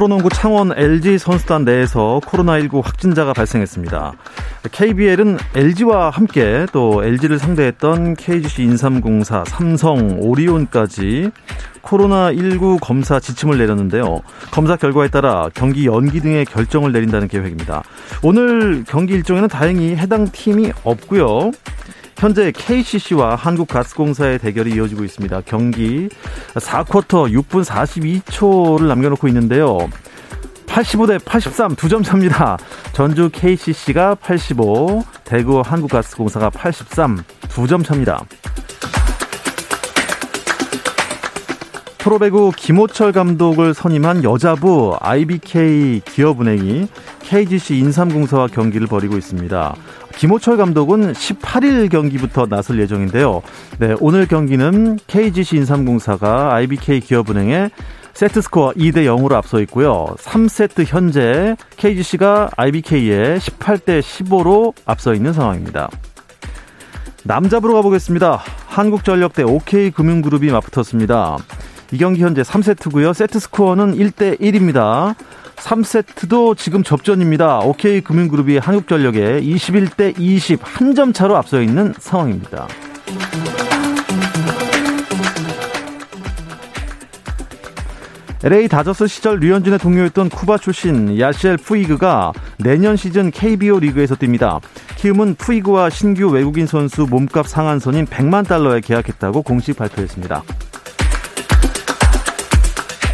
[0.00, 4.14] 프로농구 창원 LG 선수단 내에서 코로나19 확진자가 발생했습니다.
[4.72, 11.30] KBL은 LG와 함께 또 LG를 상대했던 KGC 인삼공사, 삼성, 오리온까지
[11.82, 14.22] 코로나19 검사 지침을 내렸는데요.
[14.50, 17.82] 검사 결과에 따라 경기 연기 등의 결정을 내린다는 계획입니다.
[18.22, 21.50] 오늘 경기 일정에는 다행히 해당 팀이 없고요.
[22.20, 25.40] 현재 KCC와 한국가스공사의 대결이 이어지고 있습니다.
[25.46, 26.10] 경기
[26.54, 29.78] 4쿼터 6분 42초를 남겨놓고 있는데요.
[30.66, 32.58] 85 대 83 두 점 차입니다.
[32.92, 38.22] 전주 KCC가 85, 대구 한국가스공사가 83 두 점 차입니다.
[41.98, 46.88] 프로배구 김호철 감독을 선임한 여자부 IBK 기업은행이
[47.22, 49.74] KGC 인삼공사와 경기를 벌이고 있습니다.
[50.20, 53.40] 김호철 감독은 18일 경기부터 나설 예정인데요.
[53.78, 57.70] 네, 오늘 경기는 KGC 인삼공사가 IBK 기업은행에
[58.12, 60.14] 세트 스코어 2대 0으로 앞서 있고요.
[60.18, 65.88] 3세트 현재 KGC가 IBK에 18대 15로 앞서 있는 상황입니다.
[67.24, 68.42] 남자부로 가보겠습니다.
[68.66, 71.38] 한국전력 대 OK금융그룹이 맞붙었습니다.
[71.92, 73.14] 이 경기 현재 3세트고요.
[73.14, 75.14] 세트 스코어는 1대 1입니다.
[75.60, 77.58] 3세트도 지금 접전입니다.
[77.60, 82.66] OK금융그룹이 한국전력에 21대 20 한 점 차로 앞서 있는 상황입니다.
[88.42, 94.60] LA 다저스 시절 류현진의 동료였던 쿠바 출신 야시엘 푸이그가 내년 시즌 KBO 리그에서 뜁니다.
[94.96, 100.42] 키움은 푸이그와 신규 외국인 선수 몸값 상한선인 100만 달러에 계약했다고 공식 발표했습니다.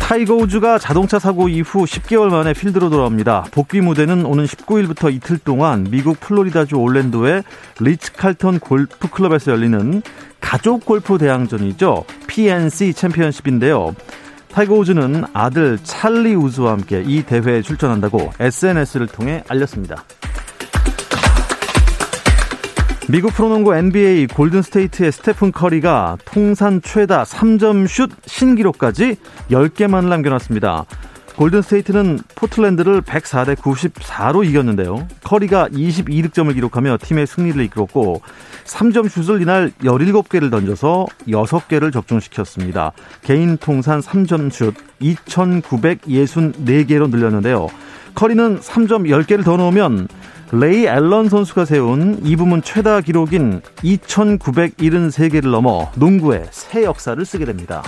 [0.06, 3.46] 타이거 우즈가 자동차 사고 이후 10개월 만에 필드로 돌아옵니다.
[3.50, 7.42] 복귀 무대는 오는 19일부터 이틀 동안 미국 플로리다주 올랜도의
[7.80, 10.02] 리츠 칼턴 골프 클럽에서 열리는
[10.40, 12.04] 가족 골프 대항전이죠.
[12.28, 13.96] PNC 챔피언십인데요.
[14.52, 20.04] 타이거 우즈는 아들 찰리 우즈와 함께 이 대회에 출전한다고 SNS를 통해 알렸습니다.
[23.08, 29.14] 미국 프로농구 NBA 골든스테이트의 스테픈 커리가 통산 최다 3점 슛 신기록까지
[29.48, 30.86] 10개만을 남겨놨습니다.
[31.36, 35.06] 골든스테이트는 포틀랜드를 104대 94로 이겼는데요.
[35.22, 38.22] 커리가 22득점을 기록하며 팀의 승리를 이끌었고
[38.64, 42.90] 3점 슛을 이날 17개를 던져서 6개를 적중시켰습니다.
[43.22, 47.68] 개인 통산 3점 슛 2,964개로 늘렸는데요.
[48.16, 50.08] 커리는 3점 10개를 더 넣으면
[50.50, 57.82] 레이 앨런 선수가 세운 이 부문 최다 기록인 2,973개를 넘어 농구의 새 역사를 쓰게 됩니다.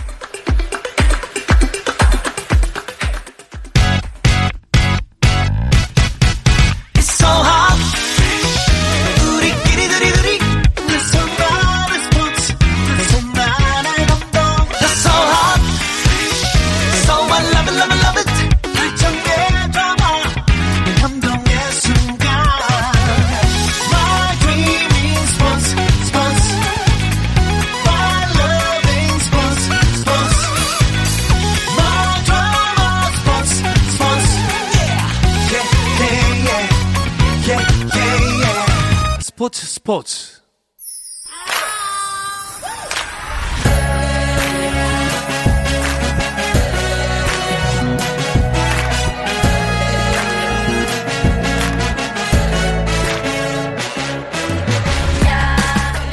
[39.88, 40.43] 스포츠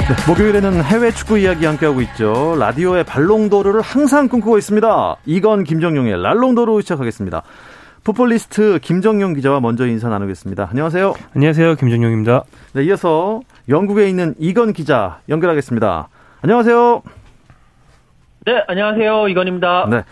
[0.08, 2.56] 네, 목요일에는 해외 축구 이야기 함께하고 있죠.
[2.58, 5.16] 라디오의 발롱도르를 항상 꿈꾸고 있습니다.
[5.26, 7.42] 이건 김정용의 랄롱도르 시작하겠습니다.
[8.06, 10.68] 풋볼리스트 김정용 기자와 먼저 인사 나누겠습니다.
[10.70, 11.14] 안녕하세요.
[11.34, 11.74] 안녕하세요.
[11.74, 12.44] 김정용입니다.
[12.74, 16.08] 네, 이어서 영국에 있는 이건 기자 연결하겠습니다.
[16.40, 17.02] 안녕하세요.
[18.44, 19.26] 네, 안녕하세요.
[19.26, 19.88] 이건입니다.
[19.90, 20.04] 네.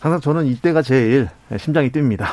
[0.00, 1.28] 항상 저는 이때가 제일
[1.58, 2.28] 심장이 뜁니다.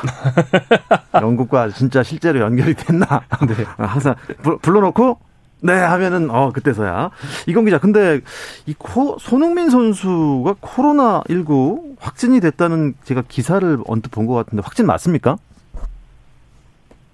[1.20, 3.20] 영국과 진짜 실제로 연결이 됐나.
[3.46, 3.64] 네.
[3.76, 4.14] 항상
[4.62, 5.18] 불러놓고
[5.62, 7.10] 네 하면은 어 그때서야
[7.46, 8.20] 이건 기자 근데
[8.66, 14.86] 이 코, 손흥민 선수가 코로나 19 확진이 됐다는 제가 기사를 언뜻 본 것 같은데 확진
[14.86, 15.36] 맞습니까?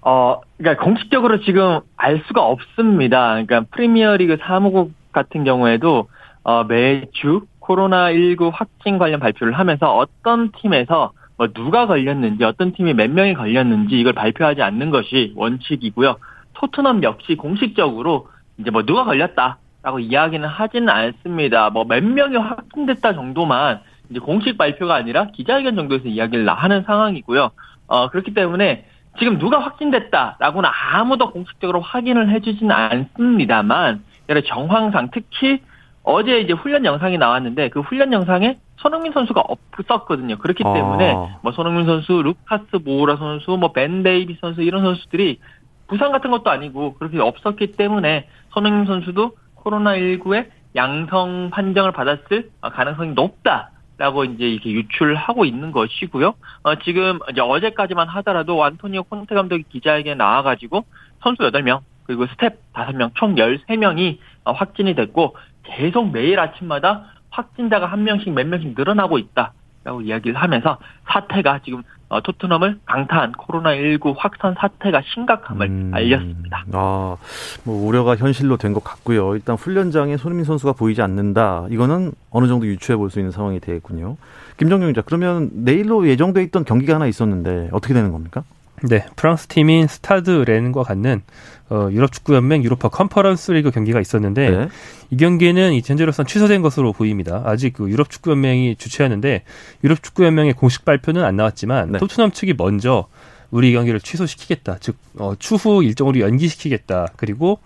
[0.01, 3.31] 어 그러니까 공식적으로 지금 알 수가 없습니다.
[3.31, 6.07] 그러니까 프리미어리그 사무국 같은 경우에도
[6.43, 12.93] 어 매주 코로나 19 확진 관련 발표를 하면서 어떤 팀에서 뭐 누가 걸렸는지 어떤 팀이
[12.93, 16.15] 몇 명이 걸렸는지 이걸 발표하지 않는 것이 원칙이고요.
[16.53, 18.27] 토트넘 역시 공식적으로
[18.59, 21.69] 이제 뭐 누가 걸렸다라고 이야기는 하지는 않습니다.
[21.69, 27.51] 뭐 몇 명이 확진됐다 정도만 이제 공식 발표가 아니라 기자회견 정도에서 이야기를 하는 상황이고요.
[27.87, 28.85] 어 그렇기 때문에
[29.19, 35.61] 지금 누가 확진됐다라고는 아무도 공식적으로 확인을 해주지는 않습니다만 여러 정황상 특히
[36.03, 40.37] 어제 이제 훈련 영상이 나왔는데 그 훈련 영상에 손흥민 선수가 없었거든요.
[40.37, 41.39] 그렇기 때문에 아.
[41.41, 45.39] 뭐 손흥민 선수, 루카스 모우라 선수, 뭐 벤 데이비스 선수 이런 선수들이
[45.87, 53.71] 부상 같은 것도 아니고 그렇게 없었기 때문에 손흥민 선수도 코로나19에 양성 판정을 받았을 가능성이 높다
[53.97, 56.35] 라고 이제 이렇게 유추하고 있는 것이고요.
[56.63, 60.85] 어, 지금 이제 어제까지만 하더라도 안토니오 콘테 감독이 기자에게 나와가지고
[61.23, 68.03] 선수 8명 그리고 스태프 5명 총 13명이 어, 확진이 됐고 계속 매일 아침마다 확진자가 한
[68.03, 69.53] 명씩 몇 명씩 늘어나고 있다
[69.87, 70.77] 라고 이야기를 하면서
[71.09, 76.65] 사태가 지금 어, 토트넘을 강타한 코로나19 확산 사태가 심각함을 음, 알렸습니다.
[76.73, 77.15] 아,
[77.63, 79.33] 뭐 우려가 현실로 된 것 같고요.
[79.35, 81.67] 일단 훈련장에 손흥민 선수가 보이지 않는다.
[81.69, 84.17] 이거는 어느 정도 유추해 볼 수 있는 상황이 되겠군요.
[84.57, 88.43] 김정용 기자, 그러면 내일로 예정돼 있던 경기가 하나 있었는데 어떻게 되는 겁니까?
[88.83, 91.23] 네, 프랑스 팀인 스타드 렌과 갖는
[91.69, 94.67] 어, 유럽 축구 연맹 유로파 컨퍼런스 리그 경기가 있었는데 네.
[95.09, 97.41] 이 경기는 이 현재로선 취소된 것으로 보입니다.
[97.45, 99.43] 아직 그 유럽 축구 연맹이 주최하는데
[99.83, 101.99] 유럽 축구 연맹의 공식 발표는 안 나왔지만 네.
[101.99, 103.07] 토트넘 측이 먼저
[103.49, 104.77] 우리 이 경기를 취소시키겠다.
[104.79, 107.07] 즉 어, 추후 일정으로 연기시키겠다.
[107.15, 107.59] 그리고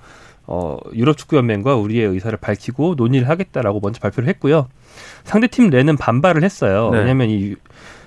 [0.47, 4.67] 어, 유럽 축구 연맹과 우리의 의사를 밝히고 논의를 하겠다라고 먼저 발표를 했고요.
[5.23, 6.89] 상대팀 렌은 반발을 했어요.
[6.91, 6.99] 네.
[6.99, 7.55] 왜냐하면 이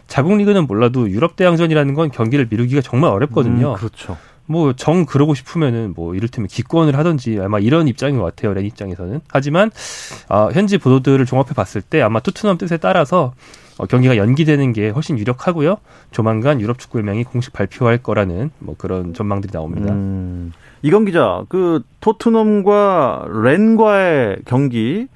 [0.06, 3.72] 자국 리그는 몰라도 유럽 대항전이라는 건 경기를 미루기가 정말 어렵거든요.
[3.72, 4.16] 음, 그렇죠.
[4.46, 9.22] 뭐 정 그러고 싶으면은 뭐 이를테면 기권을 하든지 아마 이런 입장인 것 같아요 렌 입장에서는
[9.28, 9.70] 하지만
[10.28, 13.32] 아, 현지 보도들을 종합해 봤을 때 아마 토트넘 뜻에 따라서
[13.78, 15.78] 어, 경기가 연기되는 게 훨씬 유력하고요
[16.10, 19.94] 조만간 유럽 축구 연맹이 공식 발표할 거라는 뭐 그런 전망들이 나옵니다.
[19.94, 20.52] 음,
[20.82, 25.06] 이건 기자, 그 토트넘과 렌과의 경기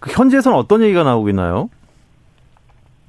[0.00, 1.70] 그 현지에서는 어떤 얘기가 나오고 있나요?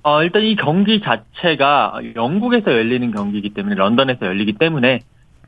[0.04, 5.00] 어, 일단 이 경기 자체가 영국에서 열리는 경기이기 때문에 런던에서 열리기 때문에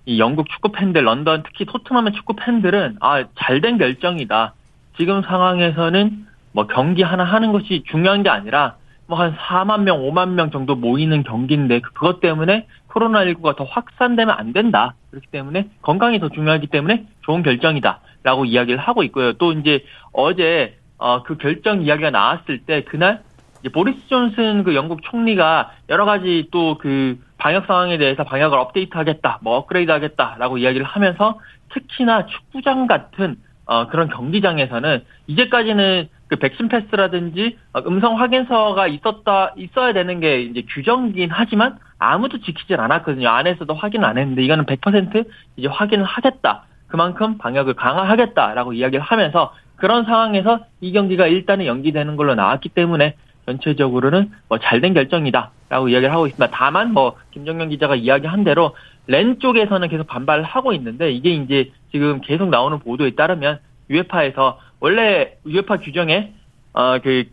[0.06, 4.54] 이 영국 축구 팬들, 런던 특히 토트넘의 축구 팬들은 아, 잘된 결정이다.
[4.98, 8.76] 지금 상황에서는 뭐 경기 하나 하는 것이 중요한 게 아니라
[9.08, 14.54] 뭐 한 4만 명, 5만 명 정도 모이는 경기인데 그것 때문에 코로나19가 더 확산되면 안
[14.54, 14.96] 된다.
[15.12, 18.00] 그렇기 때문에 건강이 더 중요하기 때문에 좋은 결정이다.
[18.24, 19.34] 라고 이야기를 하고 있고요.
[19.34, 23.22] 또 이제 어제 어, 그 결정 이야기가 나왔을 때 그날
[23.70, 29.58] 보리스 존슨 그 영국 총리가 여러 가지 또 그 방역 상황에 대해서 방역을 업데이트하겠다, 뭐
[29.58, 31.40] 업그레이드하겠다라고 이야기를 하면서
[31.70, 33.36] 특히나 축구장 같은
[33.66, 40.64] 어 그런 경기장에서는 이제까지는 그 백신 패스라든지 어, 음성 확인서가 있었다 있어야 되는 게 이제
[40.70, 43.28] 규정이긴 하지만 아무도 지키질 않았거든요.
[43.28, 45.28] 안에서도 확인을 안 했는데 이거는 100%
[45.58, 46.66] 이제 확인을 하겠다.
[46.88, 53.16] 그만큼 방역을 강화하겠다라고 이야기를 하면서 그런 상황에서 이 경기가 일단은 연기되는 걸로 나왔기 때문에
[53.46, 56.56] 전체적으로는 뭐 잘된 결정이다라고 이야기를 하고 있습니다.
[56.56, 58.76] 다만 뭐 김정현 기자가 이야기한 대로
[59.08, 63.60] 렌 쪽에서는 계속 반발을 하고 있는데 이게 이제 지금 계속 나오는 보도에 따르면
[63.90, 66.34] 유에파에서 원래 유에파 규정에
[66.74, 67.26] 어그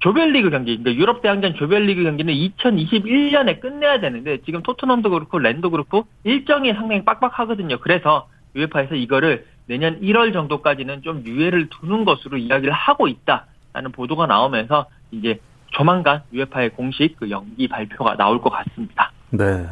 [0.00, 6.06] 조별리그 경기, 그러니까 유럽 대항전 조별리그 경기는 2021년에 끝내야 되는데 지금 토트넘도 그렇고 렌도 그렇고
[6.24, 7.78] 일정이 상당히 빡빡하거든요.
[7.78, 14.86] 그래서 유에파에서 이거를 내년 1월 정도까지는 좀 유예를 두는 것으로 이야기를 하고 있다라는 보도가 나오면서
[15.10, 19.12] 이제 조만간 유에파의 공식 그 연기 발표가 나올 것 같습니다.
[19.30, 19.66] 네.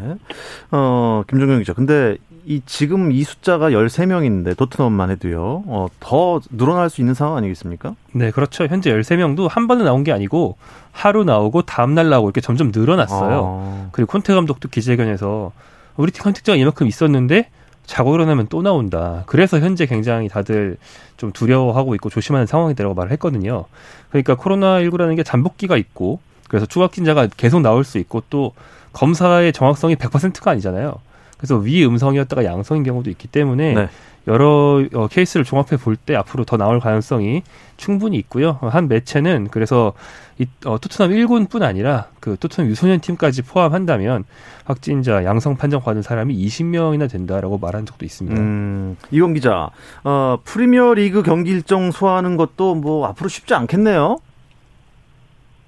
[0.70, 1.72] 어, 김종경 기자.
[1.72, 5.64] 근데 이 지금 이 숫자가 13명인데 토트넘만 해도요.
[5.66, 7.94] 어, 더 늘어날 수 있는 상황 아니겠습니까?
[8.12, 8.66] 네, 그렇죠.
[8.66, 10.56] 현재 13명도 한 번에 나온 게 아니고
[10.92, 13.40] 하루 나오고 다음 날 나오고 이렇게 점점 늘어났어요.
[13.42, 13.88] 어.
[13.92, 15.52] 그리고 콘테 감독도 기자회견에서
[15.96, 17.48] 우리 팀 선택자가 이만큼 있었는데
[17.86, 19.22] 자고 일어나면 또 나온다.
[19.26, 20.76] 그래서 현재 굉장히 다들
[21.16, 23.64] 좀 두려워하고 있고 조심하는 상황이라고 말을 했거든요.
[24.10, 28.52] 그러니까 코로나19라는 게 잠복기가 있고 그래서 추가 확진자가 계속 나올 수 있고 또
[28.92, 30.94] 검사의 정확성이 100%가 아니잖아요.
[31.38, 33.88] 그래서 위 음성이었다가 양성인 경우도 있기 때문에 네.
[34.28, 37.42] 여러 어, 케이스를 종합해 볼 때 앞으로 더 나올 가능성이
[37.76, 38.58] 충분히 있고요.
[38.60, 39.92] 한 매체는 그래서
[40.38, 44.24] 이 어, 토트넘 1군뿐 아니라 그 토트넘 유소년 팀까지 포함한다면
[44.64, 48.38] 확진자 양성 판정 받은 사람이 20명이나 된다라고 말한 적도 있습니다.
[48.40, 49.70] 음, 이건 기자.
[50.04, 54.18] 어, 프리미어 리그 경기 일정 소화하는 것도 뭐 앞으로 쉽지 않겠네요.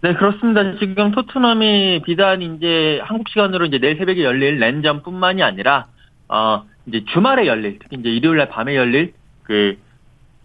[0.01, 0.79] 네, 그렇습니다.
[0.79, 5.87] 지금 토트넘이 비단 이제 한국 시간으로 이제 내일 새벽에 열릴 랜전뿐만이 아니라
[6.29, 9.13] 어 이제 주말에 열릴 특히 이제 일요일 날 밤에 열릴
[9.45, 9.77] 그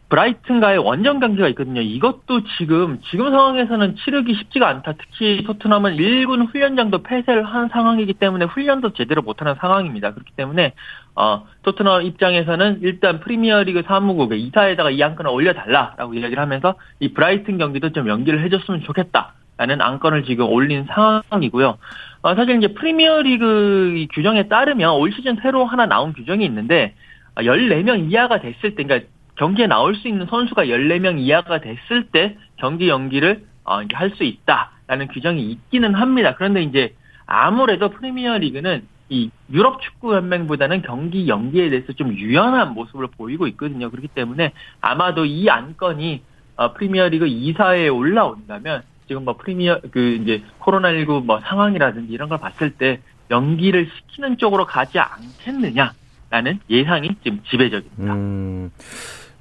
[0.10, 1.82] 브라이튼과의 원정 경기가 있거든요.
[1.82, 4.94] 이것도 지금 지금 상황에서는 치르기 쉽지가 않다.
[4.94, 10.14] 특히 토트넘은 1군 훈련장도 폐쇄를 한 상황이기 때문에 훈련도 제대로 못하는 상황입니다.
[10.14, 10.74] 그렇기 때문에
[11.16, 17.92] 어, 토트넘 입장에서는 일단 프리미어리그 사무국에 이사에다가 이 안건을 올려달라라고 이야기를 하면서 이 브라이튼 경기도
[17.92, 21.78] 좀 연기를 해줬으면 좋겠다 라는 안건을 지금 올린 상황이고요.
[22.24, 26.96] 어, 사실 이제 프리미어리그 규정에 따르면 올 시즌 새로 하나 나온 규정이 있는데
[27.36, 32.88] 14명 이하가 됐을 때, 그러니까 경기에 나올 수 있는 선수가 14명 이하가 됐을 때 경기
[32.90, 36.36] 연기를 어, 할 수 있다라는 규정이 있기는 합니다.
[36.36, 36.96] 그런데 이제
[37.26, 43.90] 아무래도 프리미어 리그는 이 유럽 축구 연맹보다는 경기 연기에 대해서 좀 유연한 모습을 보이고 있거든요.
[43.90, 46.24] 그렇기 때문에 아마도 이 안건이
[46.56, 52.38] 어, 프리미어 리그 2사에 올라온다면 지금 뭐 프리미어 그 이제 코로나19 뭐 상황이라든지 이런 걸
[52.38, 58.14] 봤을 때 연기를 시키는 쪽으로 가지 않겠느냐라는 예상이 지금 지배적입니다.
[58.14, 58.72] 음.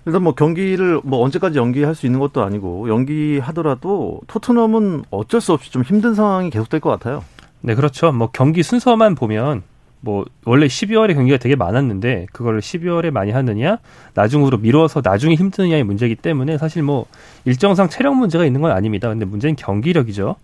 [0.05, 5.71] 일단 뭐 경기를 뭐 언제까지 연기할 수 있는 것도 아니고 연기하더라도 토트넘은 어쩔 수 없이
[5.71, 7.23] 좀 힘든 상황이 계속될 것 같아요.
[7.61, 8.11] 네, 그렇죠.
[8.11, 9.63] 뭐 경기 순서만 보면
[10.05, 13.79] 뭐 원래 12월에 경기가 되게 많았는데 그거를 12월에 많이 하느냐
[14.15, 17.07] 나중으로 미뤄서 나중에 힘드느냐의 문제이기 때문에 사실 뭐
[17.45, 19.09] 일정상 체력 문제가 있는 건 아닙니다.
[19.09, 20.35] 근데 문제는 경기력이죠.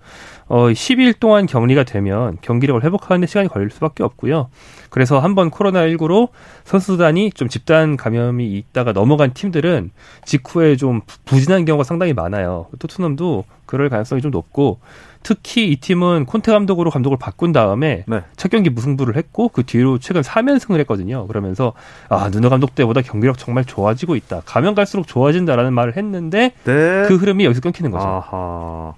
[0.46, 4.48] 어 10일 동안 격리가 되면 경기력을 회복하는데 시간이 걸릴 수밖에 없고요.
[4.90, 6.28] 그래서 한번 코로나19로
[6.64, 9.90] 선수단이 좀 집단 감염이 있다가 넘어간 팀들은
[10.24, 12.68] 직후에 좀 부진한 경우가 상당히 많아요.
[12.78, 14.78] 토트넘도 그럴 가능성이 좀 높고
[15.22, 18.22] 특히 이 팀은 콘테 감독으로 감독을 바꾼 다음에 네.
[18.36, 21.26] 첫 경기 무승부를 했고 그 뒤로 최근 3연승을 했거든요.
[21.26, 21.72] 그러면서
[22.08, 24.42] 아 누누 감독 때보다 경기력 정말 좋아지고 있다.
[24.44, 27.04] 가면 갈수록 좋아진다라는 말을 했는데 네.
[27.06, 28.06] 그 흐름이 여기서 끊기는 거죠.
[28.06, 28.94] 아하.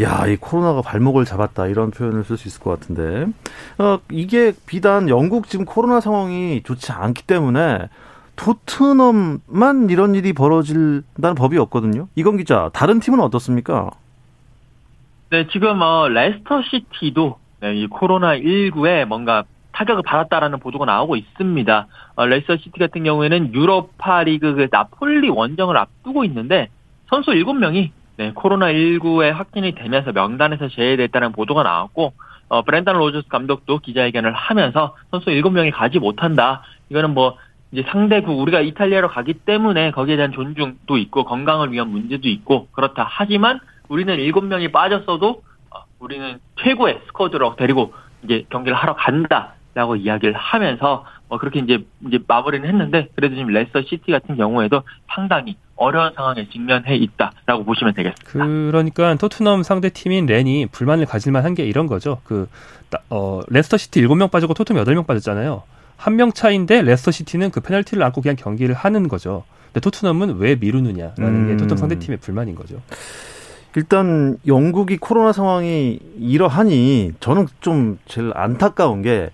[0.00, 3.26] 야, 이 코로나가 발목을 잡았다 이런 표현을 쓸 수 있을 것 같은데
[3.78, 7.88] 어, 이게 비단 영국 지금 코로나 상황이 좋지 않기 때문에
[8.36, 12.08] 토트넘만 이런 일이 벌어질다는 법이 없거든요.
[12.14, 13.90] 이건 기자, 다른 팀은 어떻습니까?
[15.32, 21.86] 네, 지금 어, 레스터 시티도 네, 이 코로나 19에 뭔가 타격을 받았다라는 보도가 나오고 있습니다.
[22.16, 26.68] 어, 레스터 시티 같은 경우에는 유로파 리그 그 나폴리 원정을 앞두고 있는데
[27.08, 32.12] 선수 7명이 네, 코로나 19에 확진이 되면서 명단에서 제외됐다는 보도가 나왔고
[32.48, 36.62] 어, 브랜단 로저스 감독도 기자회견을 하면서 선수 7명이 가지 못한다.
[36.90, 37.38] 이거는 뭐
[37.70, 43.06] 이제 상대국 우리가 이탈리아로 가기 때문에 거기에 대한 존중도 있고 건강을 위한 문제도 있고 그렇다.
[43.08, 43.60] 하지만
[43.92, 47.92] 우리는 일곱 명이 빠졌어도 어, 우리는 최고의 스쿼드로 데리고
[48.24, 53.82] 이제 경기를 하러 간다라고 이야기를 하면서 뭐 그렇게 이제 이제 마무리는 했는데 그래도 지금 레스터
[53.82, 54.82] 시티 같은 경우에도
[55.14, 58.30] 상당히 어려운 상황에 직면해 있다라고 보시면 되겠습니다.
[58.70, 62.20] 그러니까 토트넘 상대 팀인 렌이 불만을 가질 만 한 게 이런 거죠.
[62.24, 62.48] 그
[63.10, 65.64] 어, 레스터 시티 7명 빠졌고 토트넘 8명 빠졌잖아요.
[65.98, 69.44] 한 명 차인데 레스터 시티는 그 페널티를 안고 그냥 경기를 하는 거죠.
[69.66, 71.46] 근데 토트넘은 왜 미루느냐라는 음.
[71.48, 72.80] 게 토트넘 상대 팀의 불만인 거죠.
[73.74, 79.30] 일단 영국이 코로나 상황이 이러하니 저는 좀 제일 안타까운 게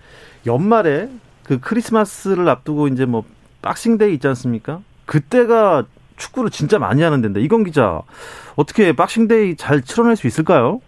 [0.47, 1.09] 연말에
[1.42, 3.25] 그 크리스마스를 앞두고 이제 뭐
[3.62, 4.80] 박싱데이 있지 않습니까?
[5.07, 5.85] 그때가
[6.16, 8.02] 축구를 진짜 많이 하는 때인데 이건 기자
[8.57, 10.80] 어떻게 박싱데이 잘 치러낼 수 있을까요?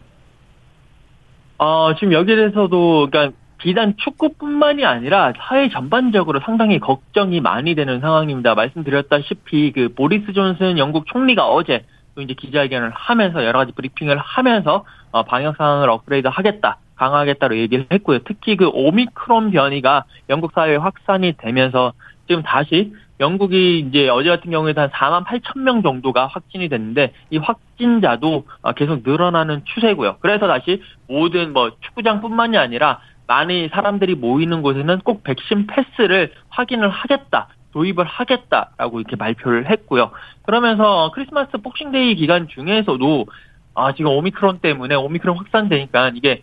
[1.58, 8.54] 어, 지금 여기에 대해서도 그러니까 비단 축구뿐만이 아니라 사회 전반적으로 상당히 걱정이 많이 되는 상황입니다.
[8.54, 11.84] 말씀드렸다시피 그 보리스 존슨 영국 총리가 어제
[12.20, 16.76] 또 이제 기자회견을 하면서 여러 가지 브리핑을 하면서 어, 방역 상황을 업그레이드 하겠다.
[16.96, 18.18] 강화하겠다로 얘기를 했고요.
[18.26, 21.94] 특히 그 오미크론 변이가 영국 사회에 확산이 되면서
[22.28, 27.38] 지금 다시 영국이 이제 어제 같은 경우에도 한 4만 8천 명 정도가 확진이 됐는데 이
[27.38, 30.18] 확진자도 어, 계속 늘어나는 추세고요.
[30.20, 37.48] 그래서 다시 모든 뭐 축구장뿐만이 아니라 많이 사람들이 모이는 곳에는 꼭 백신 패스를 확인을 하겠다.
[37.72, 40.10] 도입을 하겠다라고 이렇게 발표를 했고요.
[40.42, 43.26] 그러면서 크리스마스 복싱데이 기간 중에서도
[43.74, 46.42] 아 지금 오미크론 때문에 오미크론 확산되니까 이게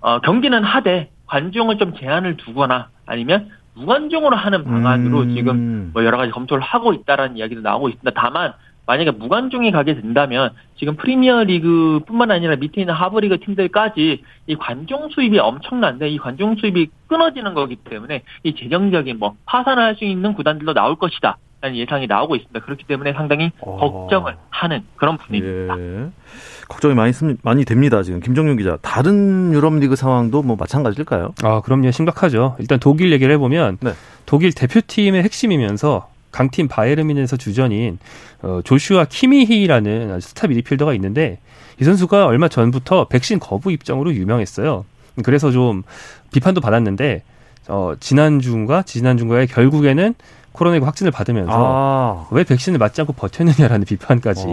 [0.00, 5.34] 어, 경기는 하되 관중을 좀 제한을 두거나 아니면 무관중으로 하는 방안으로 음.
[5.34, 8.10] 지금 뭐 여러 가지 검토를 하고 있다라는 이야기도 나오고 있습니다.
[8.14, 8.52] 다만
[8.86, 15.38] 만약에 무관중이 가게 된다면 지금 프리미어 리그뿐만 아니라 밑에 있는 하브리그 팀들까지 이 관중 수입이
[15.38, 20.96] 엄청난데 이 관중 수입이 끊어지는 거기 때문에 이 재정적인 뭐 파산할 수 있는 구단들도 나올
[20.96, 21.38] 것이다.
[21.64, 22.60] 라는 예상이 나오고 있습니다.
[22.60, 23.78] 그렇기 때문에 상당히 어.
[23.78, 25.78] 걱정을 하는 그런 분위기입니다.
[25.78, 26.10] 예.
[26.68, 27.12] 걱정이 많이
[27.42, 28.02] 많이 됩니다.
[28.02, 28.76] 지금 김정윤 기자.
[28.82, 31.32] 다른 유럽 리그 상황도 뭐 마찬가지일까요?
[31.42, 31.90] 아, 그럼요.
[31.90, 32.56] 심각하죠.
[32.58, 33.92] 일단 독일 얘기를 해보면 네.
[34.26, 37.98] 독일 대표팀의 핵심이면서 강팀 바이에르민에서 주전인
[38.42, 41.38] 어, 조슈아 키미히라는 스타 미드필더가 있는데
[41.80, 44.84] 이 선수가 얼마 전부터 백신 거부 입장으로 유명했어요.
[45.22, 45.84] 그래서 좀
[46.32, 47.22] 비판도 받았는데
[47.68, 50.14] 어, 지난주인가 지난주인가에 결국에는
[50.54, 54.44] 코로나19 확진을 받으면서 아, 왜 백신을 맞지 않고 버텼느냐라는 비판까지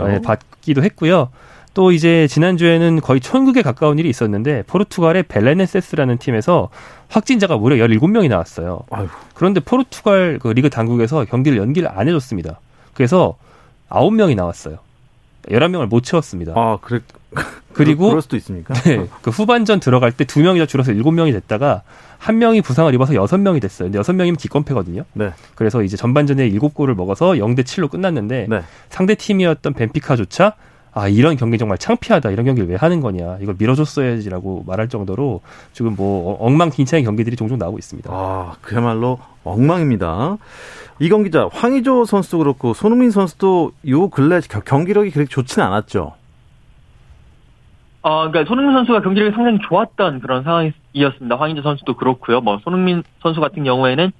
[0.00, 0.06] 어.
[0.08, 1.28] 네, 받기도 했고요.
[1.72, 6.68] 또 이제 지난주에는 거의 천국에 가까운 일이 있었는데 포르투갈의 벨레네세스라는 팀에서
[7.08, 8.80] 확진자가 무려 17명이 나왔어요.
[8.90, 9.08] 아유.
[9.34, 12.60] 그런데 포르투갈 그 리그 당국에서 경기를 연기를 안 해줬습니다.
[12.94, 13.36] 그래서
[13.88, 14.78] 9명이 나왔어요.
[15.48, 16.52] 11명을 못 채웠습니다.
[16.56, 17.00] 아, 그래.
[17.72, 18.74] 그리고 그럴 수도 있습니까?
[18.74, 21.82] 네, 그 후반전 들어갈 때두 명이 더 줄어서 일곱 명이 됐다가
[22.18, 23.86] 한 명이 부상을 입어서 여섯 명이 됐어요.
[23.86, 25.04] 근데 여섯 명이면 기권패거든요.
[25.14, 25.32] 네.
[25.54, 28.62] 그래서 이제 전반전에 일곱 골을 먹어서 0대 7로 끝났는데 네.
[28.88, 30.54] 상대 팀이었던 벤피카조차
[30.92, 35.40] 아 이런 경기 정말 창피하다 이런 경기를 왜 하는 거냐 이걸 밀어줬어야지라고 말할 정도로
[35.72, 38.10] 지금 뭐 어- 엉망진창의 경기들이 종종 나오고 있습니다.
[38.12, 40.36] 아, 그야말로 엉망입니다.
[40.98, 46.14] 이건 기자, 황의조 선수도 그렇고 손흥민 선수도 요 근래 겨- 경기력이 그렇게 좋지는 않았죠.
[48.02, 51.36] 어, 그러니까 손흥민 선수가 경기력이 상당히 좋았던 그런 상황이었습니다.
[51.36, 52.40] 황인재 선수도 그렇고요.
[52.40, 54.10] 뭐 손흥민 선수 같은 경우에는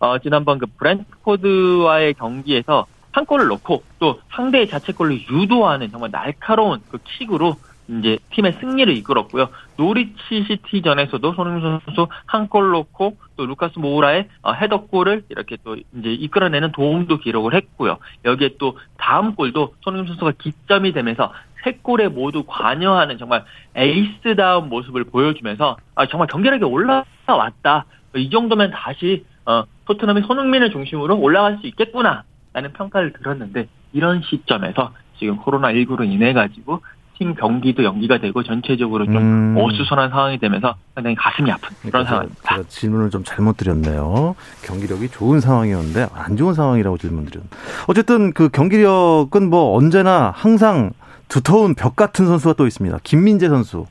[0.00, 6.98] 어, 지난번 그 브랜트포드와의 경기에서 한 골을 넣고 또 상대의 자책골을 유도하는 정말 날카로운 그
[7.04, 7.56] 킥으로
[7.88, 9.48] 이제 팀의 승리를 이끌었고요.
[9.76, 16.12] 노리치 시티전에서도 손흥민 선수 한 골 넣고 또 루카스 모우라의 어, 헤더골을 이렇게 또 이제
[16.12, 17.98] 이끌어내는 도움도 기록을 했고요.
[18.24, 21.32] 여기에 또 다음 골도 손흥민 선수가 기점이 되면서
[21.64, 27.86] 세 골에 모두 관여하는 정말 에이스다운 모습을 보여주면서 아, 정말 경기력이 올라왔다.
[28.16, 34.92] 이 정도면 다시 어, 토트넘이 손흥민을 중심으로 올라갈 수 있겠구나 라는 평가를 들었는데 이런 시점에서
[35.18, 36.80] 지금 코로나19로 인해 가지고
[37.20, 39.56] 팀 경기도 연기가 되고 전체적으로 좀 음.
[39.58, 42.56] 어수선한 상황이 되면서 상당히 가슴이 아픈 그런 제가, 상황입니다.
[42.56, 44.34] 제가 질문을 좀 잘못 드렸네요.
[44.62, 47.54] 경기력이 좋은 상황이었는데 안 좋은 상황이라고 질문 드렸는데.
[47.88, 50.92] 어쨌든 그 경기력은 뭐 언제나 항상
[51.28, 52.98] 두터운 벽 같은 선수가 또 있습니다.
[53.04, 53.86] 김민재 선수.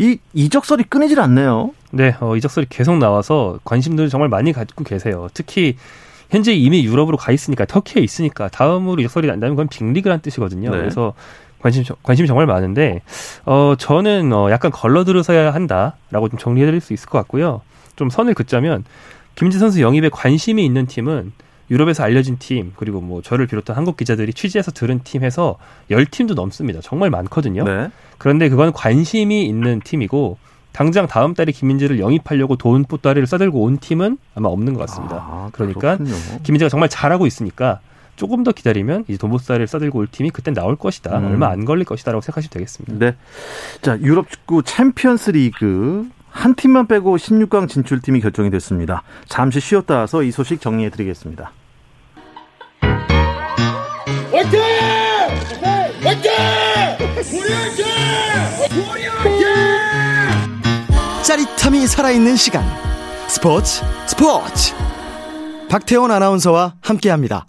[0.00, 1.70] 이 이적설이 끊이질 않네요.
[1.92, 5.28] 네, 어, 이적설이 계속 나와서 관심들을 정말 많이 갖고 계세요.
[5.32, 5.76] 특히
[6.30, 10.70] 현재 이미 유럽으로 가 있으니까 터키에 있으니까 다음으로 이적설이 난다면 그건 빅리그란 뜻이거든요.
[10.70, 10.78] 네.
[10.78, 11.14] 그래서
[11.60, 13.02] 관심 관심이 정말 많은데
[13.44, 17.62] 어 저는 어 약간 걸러들어서야 한다라고 좀 정리해드릴 수 있을 것 같고요.
[17.96, 18.84] 좀 선을 긋자면
[19.34, 21.32] 김민재 선수 영입에 관심이 있는 팀은
[21.70, 25.58] 유럽에서 알려진 팀 그리고 뭐 저를 비롯한 한국 기자들이 취재해서 들은 팀해서
[25.90, 26.80] 열 팀도 넘습니다.
[26.82, 27.64] 정말 많거든요.
[27.64, 27.88] 네.
[28.16, 30.38] 그런데 그건 관심이 있는 팀이고
[30.72, 35.16] 당장 다음 달에 김민재를 영입하려고 돈 보따리를 싸들고 온 팀은 아마 없는 것 같습니다.
[35.16, 35.98] 아, 그러니까.
[36.42, 37.80] 김민재가 정말 잘하고 있으니까
[38.16, 41.18] 조금 더 기다리면 이제 돈 보따리를 싸들고 올 팀이 그때 나올 것이다.
[41.18, 41.26] 음.
[41.26, 43.04] 얼마 안 걸릴 것이다라고 생각하시면 되겠습니다.
[43.04, 43.16] 네.
[43.80, 49.02] 자, 유럽 축구 챔피언스 리그 한 팀만 빼고 16강 진출팀이 결정이 됐습니다.
[49.26, 51.52] 잠시 쉬었다 와서 이 소식 정리해 드리겠습니다.
[54.30, 54.60] 화이팅!
[56.02, 56.32] 화이팅!
[57.30, 57.84] 우리 화이팅!
[58.92, 59.47] 우리 화이팅!
[61.28, 62.64] 짜릿함이 살아있는 시간
[63.28, 64.74] 스포츠 스포츠
[65.68, 67.44] 박태원 아나운서와 함께합니다.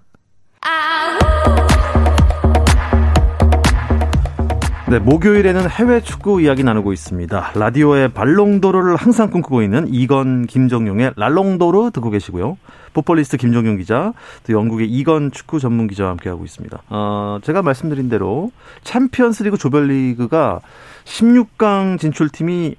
[4.89, 7.51] 네, 목요일에는 해외 축구 이야기 나누고 있습니다.
[7.55, 12.57] 라디오의 발롱도르를 항상 꿈꾸고 있는 이건 김정용의 랄롱도르 듣고 계시고요.
[12.91, 14.11] 풋볼리스트 김정용 기자,
[14.45, 16.81] 또 영국의 이건 축구 전문 기자와 함께하고 있습니다.
[16.89, 18.51] 어, 제가 말씀드린 대로
[18.83, 20.59] 챔피언스리그 조별리그가
[21.05, 22.75] 16강 진출팀이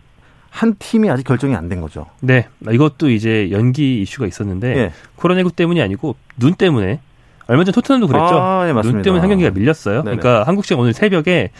[0.51, 2.07] 한 팀이 아직 결정이 안 된 거죠.
[2.21, 4.93] 네, 이것도 이제 연기 이슈가 있었는데 예.
[5.17, 7.01] 코로나19 때문이 아니고 눈 때문에
[7.47, 8.25] 얼마 전 토트넘도 그랬죠.
[8.39, 8.97] 아, 예, 맞습니다.
[8.97, 10.03] 눈 때문에 한 경기가 밀렸어요.
[10.03, 10.17] 네네.
[10.17, 11.51] 그러니까 한국 시간 오늘 새벽에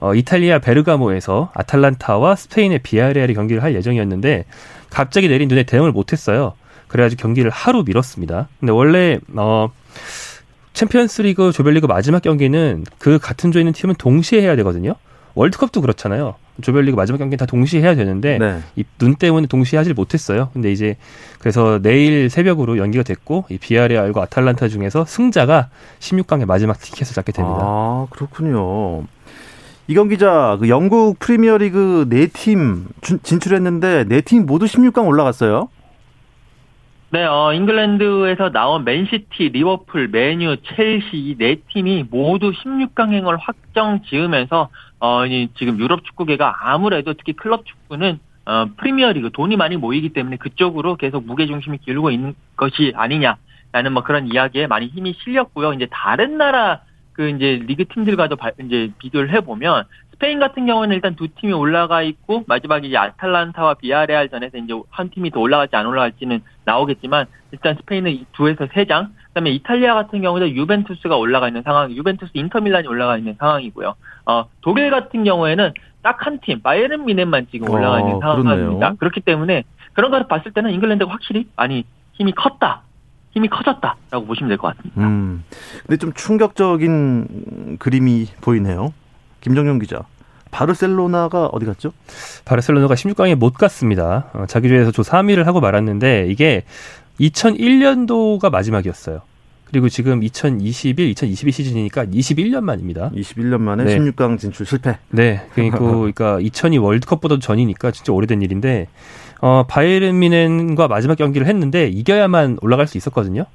[0.00, 4.44] 어, 이탈리아 베르가모에서 아탈란타와 스페인의 비야레알이 경기를 할 예정이었는데
[4.90, 6.52] 갑자기 내린 눈에 대응을 못했어요.
[6.88, 8.48] 그래가지고 경기를 하루 미뤘습니다.
[8.60, 9.70] 근데 원래 어,
[10.72, 14.94] 챔피언스리그 조별리그 마지막 경기는 그 같은 조에 있는 팀은 동시에 해야 되거든요.
[15.34, 16.34] 월드컵도 그렇잖아요.
[16.62, 18.60] 조별리그 마지막 경기는 다 동시에 해야 되는데 네.
[18.76, 20.50] 이눈 때문에 동시에 하질 못했어요.
[20.52, 20.96] 근데 이제
[21.40, 25.68] 그래서 내일 새벽으로 연기가 됐고 이 비아레알과 아탈란타 중에서 승자가
[25.98, 27.58] 16강의 마지막 티켓을 잡게 됩니다.
[27.62, 29.02] 아, 그렇군요.
[29.88, 32.86] 이건 기자, 그 영국 프리미어리그 네 팀
[33.22, 35.68] 진출했는데 네 팀 모두 16강 올라갔어요.
[37.10, 44.68] 네, 어, 잉글랜드에서 나온 맨시티, 리버풀, 맨유, 첼시 이 네 팀이 모두 16강행을 확정 지으면서
[45.00, 50.36] 어, 이 지금 유럽 축구계가 아무래도 특히 클럽 축구는 어, 프리미어리그 돈이 많이 모이기 때문에
[50.36, 55.72] 그쪽으로 계속 무게 중심이 기울고 있는 것이 아니냐라는 뭐 그런 이야기에 많이 힘이 실렸고요.
[55.72, 56.80] 이제 다른 나라
[57.12, 62.02] 그 이제 리그 팀들과도 바- 이제 비교를 해보면 스페인 같은 경우는 일단 두 팀이 올라가
[62.02, 67.76] 있고 마지막에 이제 아탈란타와 비아레알 전에서 이제 한 팀이 더 올라갈지 안 올라갈지는 나오겠지만 일단
[67.76, 72.86] 스페인은 이 두에서 세 장, 그다음에 이탈리아 같은 경우도 유벤투스가 올라가 있는 상황, 유벤투스 인터밀란이
[72.86, 73.94] 올라가 있는 상황이고요.
[74.26, 78.54] 어 독일 같은 경우에는 딱 한 팀, 바이에른 미넨만 지금 올라가 있는 어, 상황입니다.
[78.56, 78.96] 그렇네요.
[78.98, 82.82] 그렇기 때문에 그런 거를 봤을 때는 잉글랜드가 확실히 많이 힘이 컸다.
[83.32, 85.00] 힘이 커졌다라고 보시면 될 것 같습니다.
[85.00, 85.42] 음.
[85.86, 88.92] 근데 좀 충격적인 그림이 보이네요.
[89.40, 90.02] 김정용 기자.
[90.52, 91.90] 바르셀로나가 어디 갔죠?
[92.44, 94.30] 바르셀로나가 16강에 못 갔습니다.
[94.34, 96.62] 어, 자기 조에서 조 3위를 하고 말았는데 이게
[97.20, 99.22] 2001년도가 마지막이었어요.
[99.64, 103.10] 그리고 지금 2021, 2022 시즌이니까 21년 만입니다.
[103.14, 103.98] 21년 만에 네.
[103.98, 104.98] 16강 진출 실패.
[105.10, 108.88] 네, 그러니까, 그러니까 2002 월드컵보다 전이니까 진짜 오래된 일인데
[109.40, 113.46] 어, 바이에른 미넨과 마지막 경기를 했는데 이겨야만 올라갈 수 있었거든요.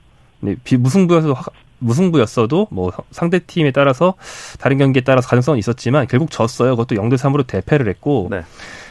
[0.41, 1.35] 네, 비- 무승부여서
[1.79, 4.15] 무승부였어도 뭐 상대 팀에 따라서
[4.59, 6.71] 다른 경기에 따라서 가능성은 있었지만 결국 졌어요.
[6.71, 8.41] 그것도 0대 3으로 대패를 했고 네.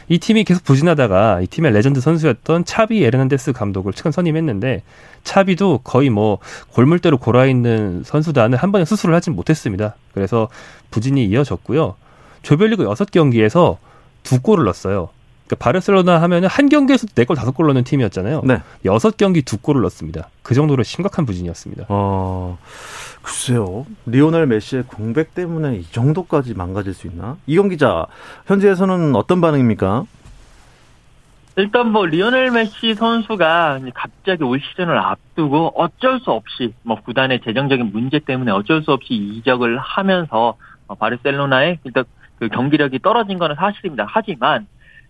[0.09, 4.81] 이 팀이 계속 부진하다가 이 팀의 레전드 선수였던 차비 에르난데스 감독을 최근 선임했는데
[5.23, 6.39] 차비도 거의 뭐
[6.71, 9.95] 곪을 대로 곪아 있는 선수단을 한 번에 수술을 하진 못했습니다.
[10.13, 10.49] 그래서
[10.89, 11.95] 부진이 이어졌고요.
[12.41, 13.77] 조별리그 6경기에서
[14.23, 15.09] 두 골을 넣었어요.
[15.49, 18.43] 그러니까 바르셀로나 하면은 한 경기에서도 4골 5골 넣는 팀이었잖아요.
[18.45, 18.61] 네.
[18.85, 20.29] 여섯 경기 두 골을 넣었습니다.
[20.43, 21.85] 그 정도로 심각한 부진이었습니다.
[21.89, 22.59] 어,
[23.23, 23.87] 글쎄요.
[24.05, 27.37] 리오넬 메시의 공백 때문에 이 정도까지 망가질 수 있나?
[27.47, 28.05] 이경 기자,
[28.45, 30.05] 현지에서는 어떤 반응입니까?
[31.55, 37.91] 일단 뭐 리오넬 메시 선수가 갑자기 올 시즌을 앞두고 어쩔 수 없이 뭐 구단의 재정적인
[37.91, 42.05] 문제 때문에 어쩔 수 없이 이적을 하면서 어, 바르셀로나의 일단
[42.37, 44.05] 그 경기력이 떨어진 거는 사실입니다.
[44.07, 44.67] 하지만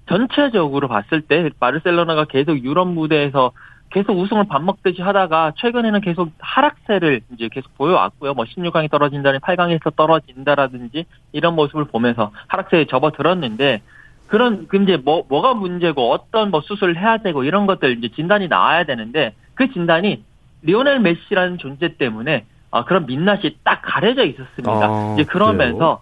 [0.10, 3.52] 전체적으로 봤을 때 바르셀로나가 계속 유럽 무대에서
[3.92, 8.34] 계속 우승을 밥 먹듯이 하다가 최근에는 계속 하락세를 이제 계속 보여왔고요.
[8.34, 13.82] 뭐 16강이 떨어진다니 8강에서 떨어진다라든지 이런 모습을 보면서 하락세에 접어들었는데
[14.28, 18.48] 그런 그 이제 뭐 뭐가 문제고 어떤 뭐 수술을 해야 되고 이런 것들 이제 진단이
[18.48, 20.24] 나와야 되는데 그 진단이
[20.64, 24.72] 리오넬 메시라는 존재 때문에 아 그런 민낯이 딱 가려져 있었습니다.
[24.72, 26.02] 아, 이제 그러면서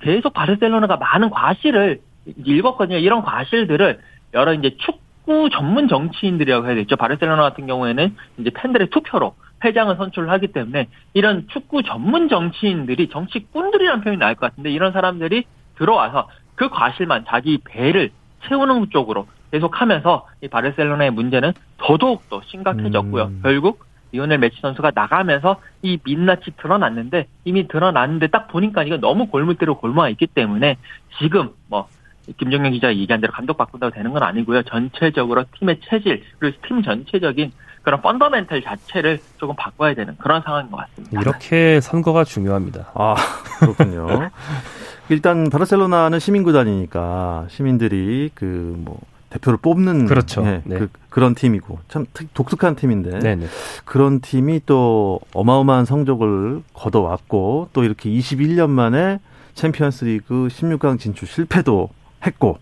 [0.00, 2.00] 계속 바르셀로나가 많은 과실을
[2.44, 2.98] 읽었거든요.
[2.98, 4.00] 이런 과실들을
[4.34, 6.96] 여러 이제 축구 전문 정치인들이라고 해야 되죠.
[6.96, 9.34] 바르셀로나 같은 경우에는 이제 팬들의 투표로
[9.64, 15.44] 회장을 선출을 하기 때문에 이런 축구 전문 정치인들이 정치꾼들이라는 표현이 나을 것 같은데 이런 사람들이
[15.76, 18.10] 들어와서 그 과실만 자기 배를
[18.48, 23.24] 채우는 쪽으로 계속하면서 이 바르셀로나의 문제는 더더욱 더 심각해졌고요.
[23.24, 23.40] 음.
[23.42, 29.78] 결국 리오넬 메시 선수가 나가면서 이 민낯이 드러났는데 이미 드러났는데 딱 보니까 이거 너무 골무대로
[29.78, 30.76] 골모아 있기 때문에
[31.18, 31.88] 지금 뭐
[32.38, 34.62] 김정현 기자가 얘기한 대로 감독 바꾼다고 되는 건 아니고요.
[34.64, 40.78] 전체적으로 팀의 체질 그리고 팀 전체적인 그런 펀더멘탈 자체를 조금 바꿔야 되는 그런 상황인 것
[40.78, 41.20] 같습니다.
[41.20, 42.90] 이렇게 선거가 중요합니다.
[42.94, 43.14] 아,
[43.60, 44.30] 그렇군요.
[45.08, 48.98] 일단 바르셀로나는 시민구단이니까 시민들이 그 뭐
[49.30, 50.44] 대표를 뽑는 그렇죠.
[50.46, 50.78] 예, 네.
[50.78, 53.46] 그, 그런 팀이고 참 특- 독특한 팀인데 네네.
[53.84, 59.18] 그런 팀이 또 어마어마한 성적을 거둬왔고 또 이렇게 21년 만에
[59.54, 61.88] 챔피언스리그 16강 진출 실패도
[62.24, 62.58] 했고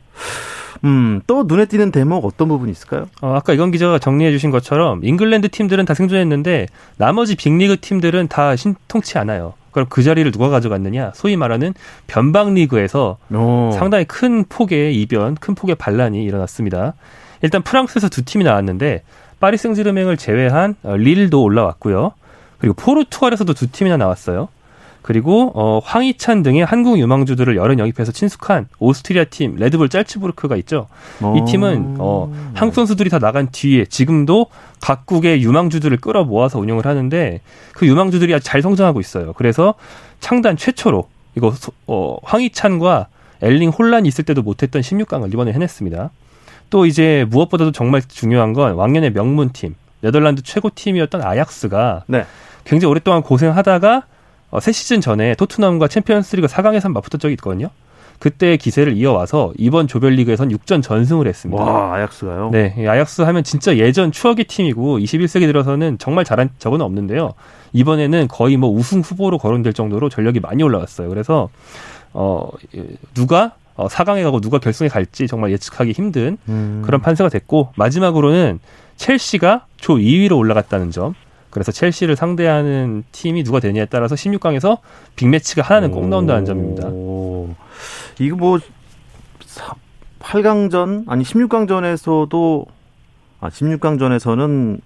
[0.85, 3.09] 음, 또 눈에 띄는 대목 어떤 부분이 있을까요?
[3.23, 8.55] 어, 아까 이건 기자가 정리해 주신 것처럼 잉글랜드 팀들은 다 생존했는데 나머지 빅리그 팀들은 다
[8.55, 9.55] 신통치 않아요.
[9.71, 11.13] 그럼 그 자리를 누가 가져갔느냐?
[11.15, 11.75] 소위 말하는
[12.07, 13.73] 변방 리그에서 오.
[13.73, 16.95] 상당히 큰 폭의 이변, 큰 폭의 반란이 일어났습니다.
[17.43, 19.03] 일단 프랑스에서 두 팀이 나왔는데
[19.41, 22.13] 파리 생제르맹을 제외한 어, 릴도 올라왔고요.
[22.59, 24.49] 그리고 포르투갈에서도 두 팀이나 나왔어요.
[25.05, 30.87] 그리고 어, 황희찬 등의 한국 유망주들을 여러 영입해서 친숙한 오스트리아 팀 레드불 짤츠부르크가 있죠.
[31.21, 31.45] 이 오.
[31.45, 34.47] 팀은 어, 한국 선수들이 다 나간 뒤에 지금도
[34.81, 37.43] 각국의 유망주들을 끌어 모아서 운영을 하는데
[37.75, 39.35] 그 유망주들이 아주 잘 성장하고 있어요.
[39.35, 39.75] 그래서
[40.21, 43.09] 창단 최초로 이거 소- 어, 황희찬과
[43.43, 46.11] 엘링 혼란이 있을 때도 못했던 16강을 이번에 해냈습니다.
[46.71, 52.25] 또 이제 무엇보다도 정말 중요한 건 왕년의 명문팀 네덜란드 최고 팀이었던 아약스가 네.
[52.65, 54.05] 굉장히 오랫동안 고생하다가
[54.55, 57.71] 어, 세 시즌 전에 토트넘과 챔피언스리그 4강에서 맞붙은 적이 있거든요.
[58.21, 61.61] 그때 기세를 이어와서 이번 조별리그에선 6전 전승을 했습니다.
[61.61, 62.51] 와, 아약스가요?
[62.53, 67.35] 네, 이 아약스 하면 진짜 예전 추억의 팀이고 21세기 들어서는 정말 잘한 적은 없는데요.
[67.73, 71.09] 이번에는 거의 뭐 우승 후보로 거론될 정도로 전력이 많이 올라갔어요.
[71.09, 71.49] 그래서
[72.13, 76.83] 어 예, 누가 어, 4강에 가고 누가 결승에 갈지 정말 예측하기 힘든 음.
[76.87, 78.61] 그런 판세가 됐고 마지막으로는
[78.95, 81.15] 첼시가 조 2위로 올라갔다는 점.
[81.55, 84.79] 그래서 첼시를 상대하는 팀이 누가 되냐에 따라서 16강에서
[85.15, 86.89] 빅매치가 하나는 꼭 나온다는 점입니다.
[86.89, 87.55] 오.
[88.19, 88.59] 이거 뭐
[90.19, 92.67] 8강전 아니 16강전에서도
[93.39, 94.81] 아 16강전에서는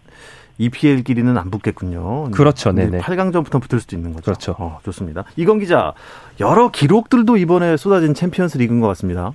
[0.58, 2.32] EPL끼리는 안 붙겠군요.
[2.32, 2.72] 그렇죠.
[2.72, 2.98] 네네.
[2.98, 4.24] 8강전부터 붙을 수도 있는 거죠.
[4.24, 4.54] 그렇죠.
[4.58, 5.24] 어, 좋습니다.
[5.36, 5.94] 이건 기자,
[6.38, 9.32] 여러 기록들도 이번에 쏟아진 챔피언스 리그인 것 같습니다.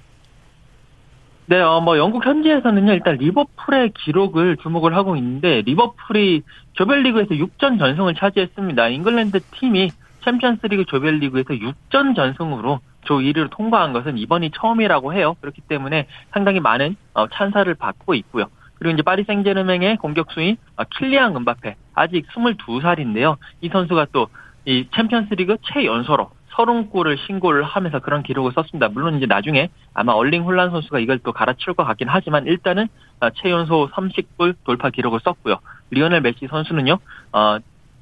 [1.45, 6.41] 네, 어, 뭐, 영국 현지에서는요, 일단 리버풀의 기록을 주목을 하고 있는데, 리버풀이
[6.73, 8.87] 조별리그에서 6전 전승을 차지했습니다.
[8.87, 9.91] 잉글랜드 팀이
[10.23, 15.35] 챔피언스 리그 조별리그에서 6전 전승으로 조 1위로 통과한 것은 이번이 처음이라고 해요.
[15.41, 18.45] 그렇기 때문에 상당히 많은 어, 찬사를 받고 있고요.
[18.75, 23.35] 그리고 이제 파리 생제르맹의 공격수인 아, 킬리앙 음바페 아직 22살인데요.
[23.61, 24.29] 이 선수가 또
[24.65, 28.89] 이 챔피언스리그 최연소로 30골을 신고를 하면서 그런 기록을 썼습니다.
[28.89, 32.87] 물론 이제 나중에 아마 얼링 홀란 선수가 이걸 또 갈아치울 것 같긴 하지만 일단은
[33.19, 35.57] 어, 최연소 30골 돌파 기록을 썼고요.
[35.91, 36.97] 리오넬 메시 선수는요.
[37.31, 37.57] 어,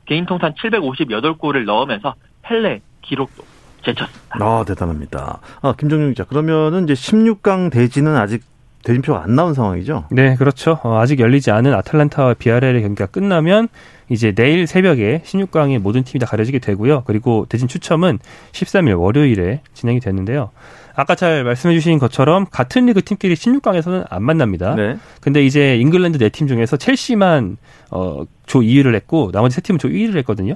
[0.06, 3.44] 개인 통산 758골을 넣으면서 펠레 기록도
[3.84, 4.38] 제쳤습니다.
[4.40, 5.40] 아, 대단합니다.
[5.62, 6.24] 아, 김정용 기자.
[6.24, 8.44] 그러면은 이제 16강 대진은 아직
[8.84, 10.06] 대진표가 안 나온 상황이죠?
[10.12, 10.80] 네, 그렇죠.
[10.84, 13.68] 어, 아직 열리지 않은 아틀란타와 비아레알의 경기가 끝나면
[14.10, 17.04] 이제 내일 새벽에 16강의 모든 팀이 다 가려지게 되고요.
[17.06, 18.20] 그리고 대진 추첨은
[18.52, 20.50] 13일 월요일에 진행이 됐는데요.
[20.94, 24.76] 아까 잘 말씀해 주신 것처럼 같은 리그 팀끼리 16강에서는 안 만납니다.
[24.76, 24.98] 네.
[25.22, 27.58] 근데 이제 잉글랜드 네 팀 중에서 첼시만
[27.92, 30.56] 어, 조 2위를 했고 나머지 세 팀은 조 1위를 했거든요.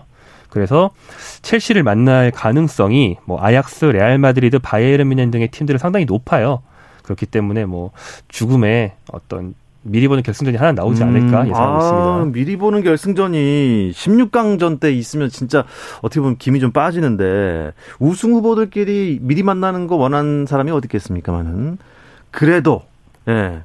[0.50, 0.92] 그래서
[1.42, 6.62] 첼시를 만날 가능성이 뭐 아약스, 레알 마드리드, 바이에른 뮌헨 등의 팀들은 상당히 높아요.
[7.06, 7.92] 그렇기 때문에 뭐
[8.28, 9.54] 죽음의 어떤
[9.88, 12.32] 미리 보는 결승전이 하나 나오지 않을까 음, 예상하고 아, 있습니다.
[12.34, 15.64] 미리 보는 결승전이 16강전 때 있으면 진짜
[16.02, 21.78] 어떻게 보면 김이 좀 빠지는데 우승 후보들끼리 미리 만나는 거 원하는 사람이 어디 있겠습니까만은
[22.32, 22.82] 그래도
[23.28, 23.62] 예.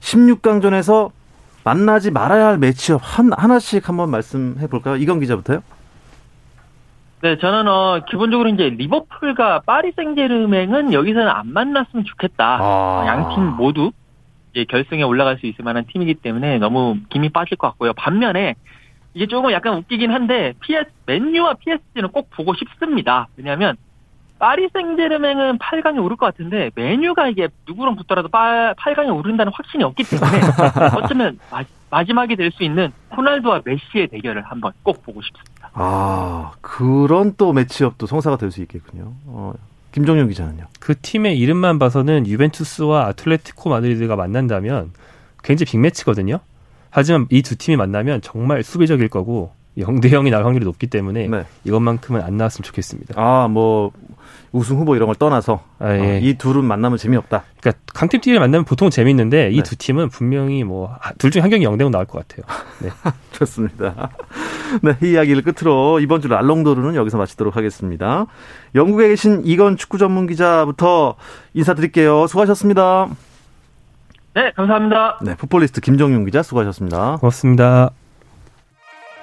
[0.00, 1.10] 16강전에서
[1.64, 4.96] 만나지 말아야 할 매치업 한 하나씩 한번 말씀해 볼까요?
[4.96, 5.62] 이건 기자부터요?
[7.22, 12.58] 네, 저는 어 기본적으로 이제 리버풀과 파리 생제르맹은 여기서는 안 만났으면 좋겠다.
[12.60, 13.04] 아.
[13.06, 13.92] 양팀 모두
[14.52, 17.92] 이제 결승에 올라갈 수 있을 만한 팀이기 때문에 너무 김이 빠질 것 같고요.
[17.92, 18.56] 반면에
[19.14, 23.28] 이게 조금 약간 웃기긴 한데 PS 맨유와 PSG는 꼭 보고 싶습니다.
[23.36, 23.76] 왜냐하면
[24.40, 30.02] 파리 생제르맹은 8강에 오를 것 같은데 메뉴가 이게 누구랑 붙더라도 8 강에 오른다는 확신이 없기
[30.02, 30.40] 때문에
[31.00, 31.38] 어쩌면
[31.92, 35.70] 마, 마지막이 될 수 있는 호날두와 메시의 대결을 한번 꼭 보고 싶습니다.
[35.74, 39.12] 아, 그런 또 매치업도 성사가 될 수 있겠군요.
[39.26, 39.52] 어,
[39.92, 40.66] 김정용 기자는요.
[40.80, 44.92] 그 팀의 이름만 봐서는 유벤투스와 아틀레티코 마드리드가 만난다면
[45.44, 46.40] 굉장히 빅매치거든요.
[46.90, 51.44] 하지만 이 두 팀이 만나면 정말 수비적일 거고 0대 0이 날 확률이 높기 때문에 네.
[51.64, 53.14] 이것만큼은 안 나왔으면 좋겠습니다.
[53.16, 53.90] 아, 뭐
[54.52, 55.98] 우승 후보 이런 걸 떠나서 아, 예.
[56.00, 57.44] 어, 이 둘은 만나면 재미없다.
[57.58, 59.62] 그러니까 강팀끼리 만나면 보통 재밌는데 이 네.
[59.62, 62.44] 두 팀은 분명히 뭐 둘 중에 한 경기 0대 0 나올 것 같아요.
[62.80, 62.90] 네.
[63.32, 64.10] 좋습니다.
[64.82, 68.26] 네, 이 이야기를 끝으로 이번 주 랄롱도르는 여기서 마치도록 하겠습니다.
[68.74, 71.16] 영국에 계신 이건 축구 전문 기자부터
[71.54, 72.26] 인사드릴게요.
[72.26, 73.08] 수고하셨습니다.
[74.34, 75.18] 네, 감사합니다.
[75.22, 77.16] 네, 풋볼리스트 김정용 기자 수고하셨습니다.
[77.20, 77.90] 고맙습니다.